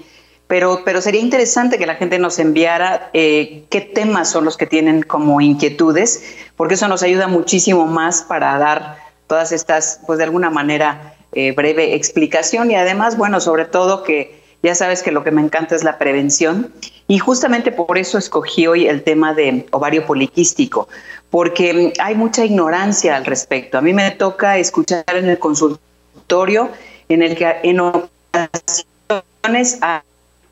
[0.52, 4.66] Pero, pero sería interesante que la gente nos enviara eh, qué temas son los que
[4.66, 6.24] tienen como inquietudes,
[6.58, 8.98] porque eso nos ayuda muchísimo más para dar
[9.28, 14.42] todas estas, pues de alguna manera, eh, breve explicación y además, bueno, sobre todo que
[14.62, 16.70] ya sabes que lo que me encanta es la prevención
[17.08, 20.86] y justamente por eso escogí hoy el tema de ovario poliquístico,
[21.30, 23.78] porque hay mucha ignorancia al respecto.
[23.78, 26.68] A mí me toca escuchar en el consultorio
[27.08, 29.78] en el que en ocasiones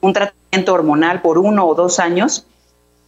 [0.01, 2.47] un tratamiento hormonal por uno o dos años,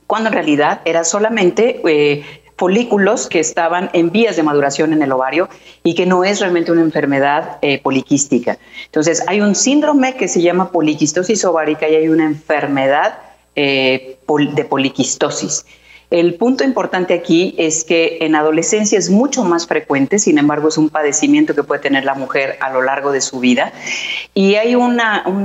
[0.07, 2.25] cuando en realidad era solamente eh,
[2.57, 5.49] folículos que estaban en vías de maduración en el ovario
[5.83, 8.59] y que no es realmente una enfermedad eh, poliquística.
[8.85, 13.19] Entonces, hay un síndrome que se llama poliquistosis ovárica y hay una enfermedad
[13.57, 14.19] eh,
[14.55, 15.65] de poliquistosis.
[16.13, 20.77] El punto importante aquí es que en adolescencia es mucho más frecuente, sin embargo es
[20.77, 23.73] un padecimiento que puede tener la mujer a lo largo de su vida.
[24.35, 25.01] Y hay un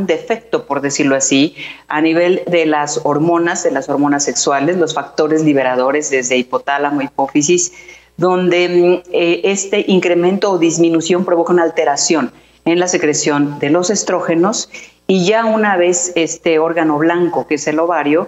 [0.08, 1.56] defecto, por decirlo así,
[1.88, 7.72] a nivel de las hormonas, de las hormonas sexuales, los factores liberadores desde hipotálamo, hipófisis,
[8.18, 12.34] donde mm, eh, este incremento o disminución provoca una alteración
[12.66, 14.70] en la secreción de los estrógenos
[15.08, 18.28] y ya una vez este órgano blanco, que es el ovario,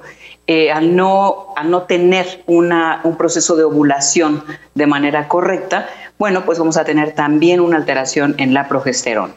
[0.52, 4.44] eh, al, no, no tener una, un proceso de ovulación
[4.74, 5.88] de manera correcta,
[6.18, 9.36] bueno, pues vamos a tener también una alteración en la progesterona.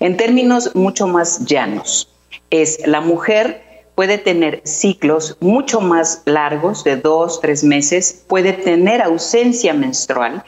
[0.00, 2.08] En términos mucho más llanos,
[2.48, 3.62] es la mujer
[3.94, 10.44] puede tener ciclos mucho más largos, de dos, tres meses, puede tener ausencia menstrual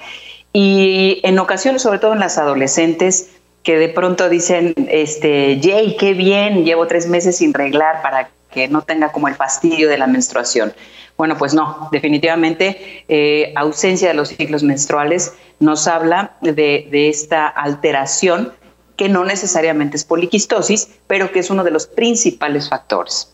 [0.55, 6.15] y en ocasiones, sobre todo en las adolescentes, que de pronto dicen, este, Jay, qué
[6.15, 10.07] bien, llevo tres meses sin reglar para que no tenga como el fastidio de la
[10.07, 10.73] menstruación.
[11.19, 18.55] Bueno, pues no, definitivamente eh, ausencia de los ciclos menstruales nos habla de, esta alteración
[18.97, 23.31] que no necesariamente es poliquistosis, pero que es uno de los principales factores.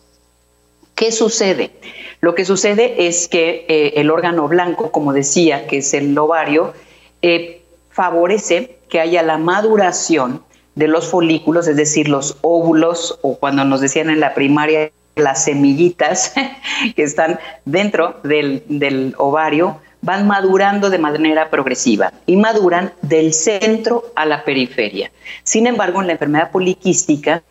[0.93, 1.71] ¿Qué sucede?
[2.19, 6.73] Lo que sucede es que eh, el órgano blanco, como decía, que es el ovario,
[7.21, 7.61] eh,
[7.91, 10.43] favorece que haya la maduración
[10.75, 15.43] de los folículos, es decir, los óvulos, o cuando nos decían en la primaria, las
[15.45, 16.33] semillitas
[16.95, 24.25] que están dentro del, ovario van madurando de manera progresiva y maduran del centro a
[24.25, 25.11] la periferia.
[25.43, 27.41] Sin embargo, en la enfermedad poliquística,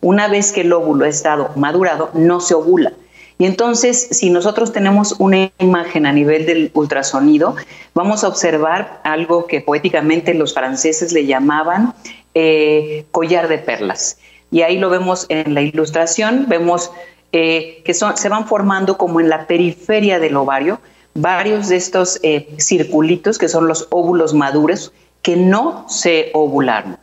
[0.00, 2.92] una vez que el óvulo ha estado madurado, no se ovula.
[3.36, 7.56] Y entonces, si nosotros tenemos una imagen a nivel del ultrasonido,
[7.94, 11.94] vamos a observar algo que poéticamente los franceses le llamaban
[12.34, 14.18] eh, collar de perlas
[14.50, 16.90] y ahí lo vemos en la ilustración, vemos
[17.32, 20.80] eh, que son, se van formando como en la periferia del ovario
[21.14, 26.96] varios de estos eh, circulitos que son los óvulos maduros que no se ovularon.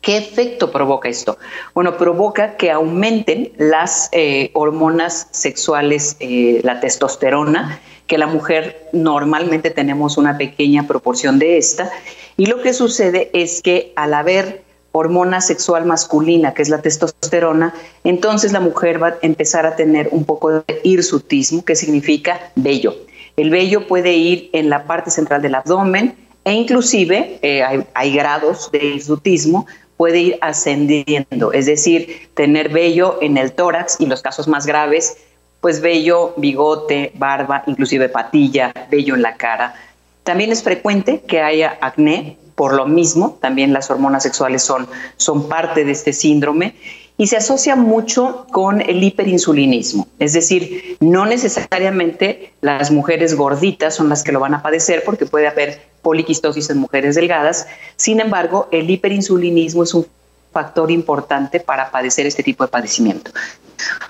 [0.00, 1.38] ¿Qué efecto provoca esto?
[1.74, 10.16] Bueno, provoca que aumenten las eh, hormonas sexuales, la testosterona, que la mujer normalmente tenemos
[10.16, 11.90] una pequeña proporción de esta,
[12.36, 14.62] y lo que sucede es que al haber
[14.98, 17.74] hormona sexual masculina, que es la testosterona,
[18.04, 22.94] entonces la mujer va a empezar a tener un poco de hirsutismo, que significa vello.
[23.36, 28.70] El vello puede ir en la parte central del abdomen e inclusive eh, hay, grados
[28.72, 34.48] de hirsutismo, puede ir ascendiendo, es decir, tener vello en el tórax y los casos
[34.48, 35.18] más graves,
[35.60, 39.74] pues vello, bigote, barba, inclusive patilla, vello en la cara.
[40.22, 45.48] También es frecuente que haya acné, por lo mismo, también las hormonas sexuales son, son
[45.48, 46.74] parte de este síndrome
[47.16, 50.08] y se asocia mucho con el hiperinsulinismo.
[50.18, 55.24] Es decir, no necesariamente las mujeres gorditas son las que lo van a padecer porque
[55.24, 57.68] puede haber poliquistosis en mujeres delgadas.
[57.94, 60.04] Sin embargo, el hiperinsulinismo es un
[60.52, 63.30] factor importante para padecer este tipo de padecimiento.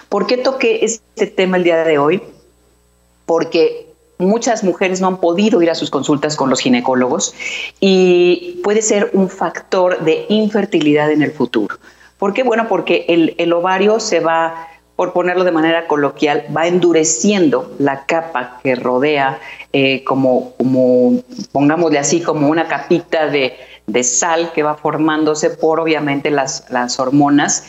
[0.09, 2.23] ¿Por qué toqué este tema el día de hoy?
[3.27, 3.88] Porque
[4.19, 7.35] muchas mujeres no han podido ir a sus consultas con los ginecólogos
[7.81, 11.77] y puede ser un factor de infertilidad en el futuro.
[12.19, 12.43] ¿Por qué?
[12.43, 18.59] Bueno, porque el, ovario se va, por ponerlo de manera coloquial, va endureciendo la capa
[18.63, 19.39] que rodea,
[19.73, 23.57] eh, como, como, pongámosle así, como una capita de,
[23.87, 27.65] de, sal que va formándose por obviamente las, las hormonas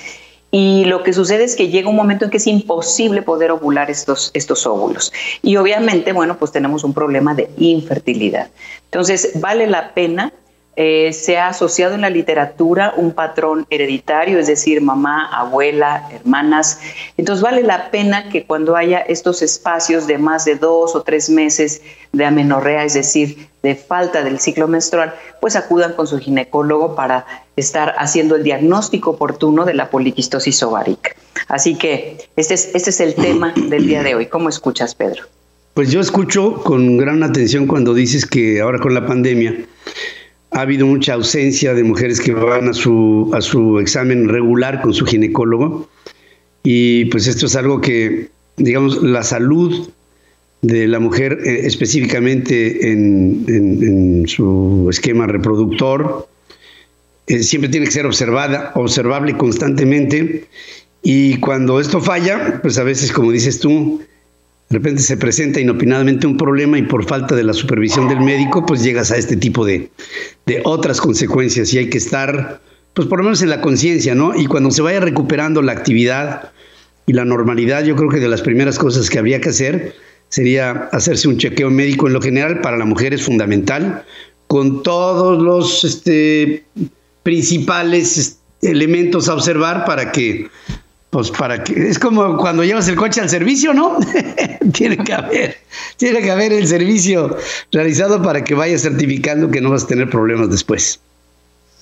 [0.52, 3.92] y lo que sucede es que llega un momento en que es imposible poder ovular
[3.92, 5.14] estos, estos óvulos.
[5.44, 8.50] Y obviamente, bueno, pues tenemos un problema de infertilidad.
[8.86, 10.34] Entonces, vale la pena
[10.82, 16.80] eh, se ha asociado en la literatura un patrón hereditario, es decir, mamá, abuela, hermanas.
[17.18, 21.30] Entonces vale la pena que cuando haya estos espacios de más de dos o tres
[21.30, 21.82] meses
[22.14, 27.26] de amenorrea, es decir, de falta del ciclo menstrual, pues acudan con su ginecólogo para
[27.60, 31.12] estar haciendo el diagnóstico oportuno de la poliquistosis ovárica.
[31.48, 34.28] Así que este es, este es el tema del día de hoy.
[34.28, 35.24] ¿Cómo escuchas, Pedro?
[35.74, 39.56] Pues yo escucho con gran atención cuando dices que ahora con la pandemia
[40.52, 44.94] ha habido mucha ausencia de mujeres que van a su, a su examen regular con
[44.94, 45.88] su ginecólogo.
[46.64, 49.90] Y pues esto es algo que, digamos, la salud
[50.62, 56.28] de la mujer eh, específicamente en, su esquema reproductor
[57.30, 60.46] eh, siempre tiene que ser observada, observable constantemente.
[61.04, 64.02] Y cuando esto falla, pues a veces, como dices tú,
[64.70, 68.66] de repente se presenta inopinadamente un problema y por falta de la supervisión del médico,
[68.66, 69.92] pues llegas a este tipo de,
[70.64, 72.62] otras consecuencias y hay que estar,
[72.96, 74.36] pues por lo menos en la conciencia, ¿no?
[74.36, 76.52] Y cuando se vaya recuperando la actividad
[77.06, 79.96] y la normalidad, yo creo que de las primeras cosas que habría que hacer
[80.30, 84.04] sería hacerse un chequeo médico en lo general, para la mujer es fundamental,
[84.48, 86.66] con todos los este,
[87.30, 90.50] principales elementos a observar para que
[91.12, 94.00] pues para que es como cuando llevas el coche al servicio, ¿no?
[94.74, 95.58] tiene que haber,
[95.98, 97.38] tiene que haber el servicio
[97.72, 101.00] realizado para que vayas certificando que no vas a tener problemas después.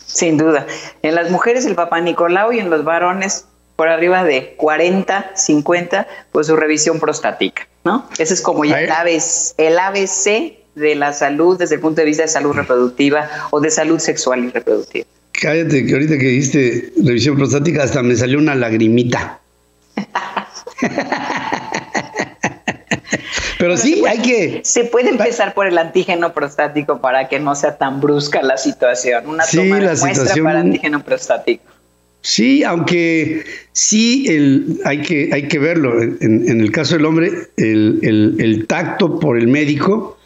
[0.05, 0.67] Sin duda.
[1.01, 3.45] En las mujeres el papá Nicolau y en los varones
[3.77, 8.05] por arriba de 40, 50, pues su revisión prostática, ¿no?
[8.17, 12.05] Ese es como ya el ABC, el ABC de la salud desde el punto de
[12.05, 15.07] vista de salud reproductiva o de salud sexual y reproductiva.
[15.39, 19.39] Cállate, que ahorita que dijiste revisión prostática hasta me salió una lagrimita.
[23.59, 24.61] Pero sí, hay que...
[24.63, 29.27] Se puede empezar por el antígeno prostático para que no sea tan brusca la situación.
[29.27, 30.45] Una sí, toma la situación...
[30.45, 31.63] para antígeno prostático.
[32.21, 36.01] Sí, aunque sí el, hay, que, hay que verlo.
[36.01, 40.17] En, el caso del hombre, el, el, tacto por el médico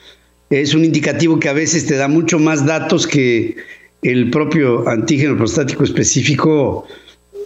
[0.49, 3.55] es un indicativo que a veces te da mucho más datos que
[4.01, 6.87] el propio antígeno prostático específico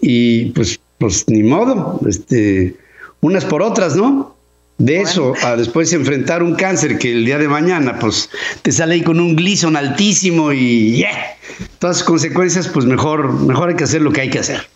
[0.01, 2.75] y pues, pues ni modo, este,
[3.21, 4.35] unas por otras, ¿no?
[4.77, 8.29] De eso a después enfrentar un cáncer que el día de mañana pues
[8.61, 11.37] te sale ahí con un glison altísimo y yeah,
[11.79, 14.67] todas las consecuencias, pues mejor, mejor hay que hacer lo que hay que hacer.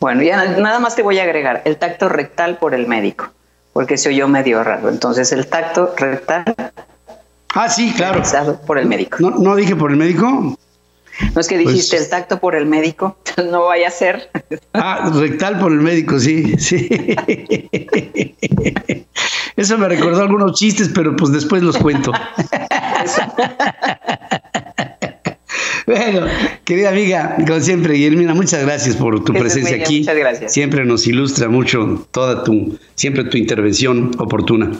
[0.00, 3.30] Bueno, ya nada más te voy a agregar el tacto rectal por el médico,
[3.72, 4.88] porque se oyó medio raro.
[4.88, 6.44] Entonces, el tacto rectal.
[7.54, 8.22] Ah, sí, claro.
[8.66, 9.16] Por el médico.
[9.20, 10.56] ¿No, no dije por el médico?
[11.34, 13.16] No es que pues dijiste el tacto por el médico,
[13.50, 14.30] no vaya a ser.
[14.72, 16.88] Ah, rectal por el médico, sí, sí.
[19.56, 22.12] Eso me recordó algunos chistes, pero pues después los cuento.
[25.86, 26.26] Bueno,
[26.64, 30.00] querida amiga, como siempre, Guillermina, muchas gracias por tu presencia aquí.
[30.00, 30.52] Muchas gracias.
[30.52, 34.70] Siempre nos ilustra mucho toda tu, siempre tu intervención oportuna.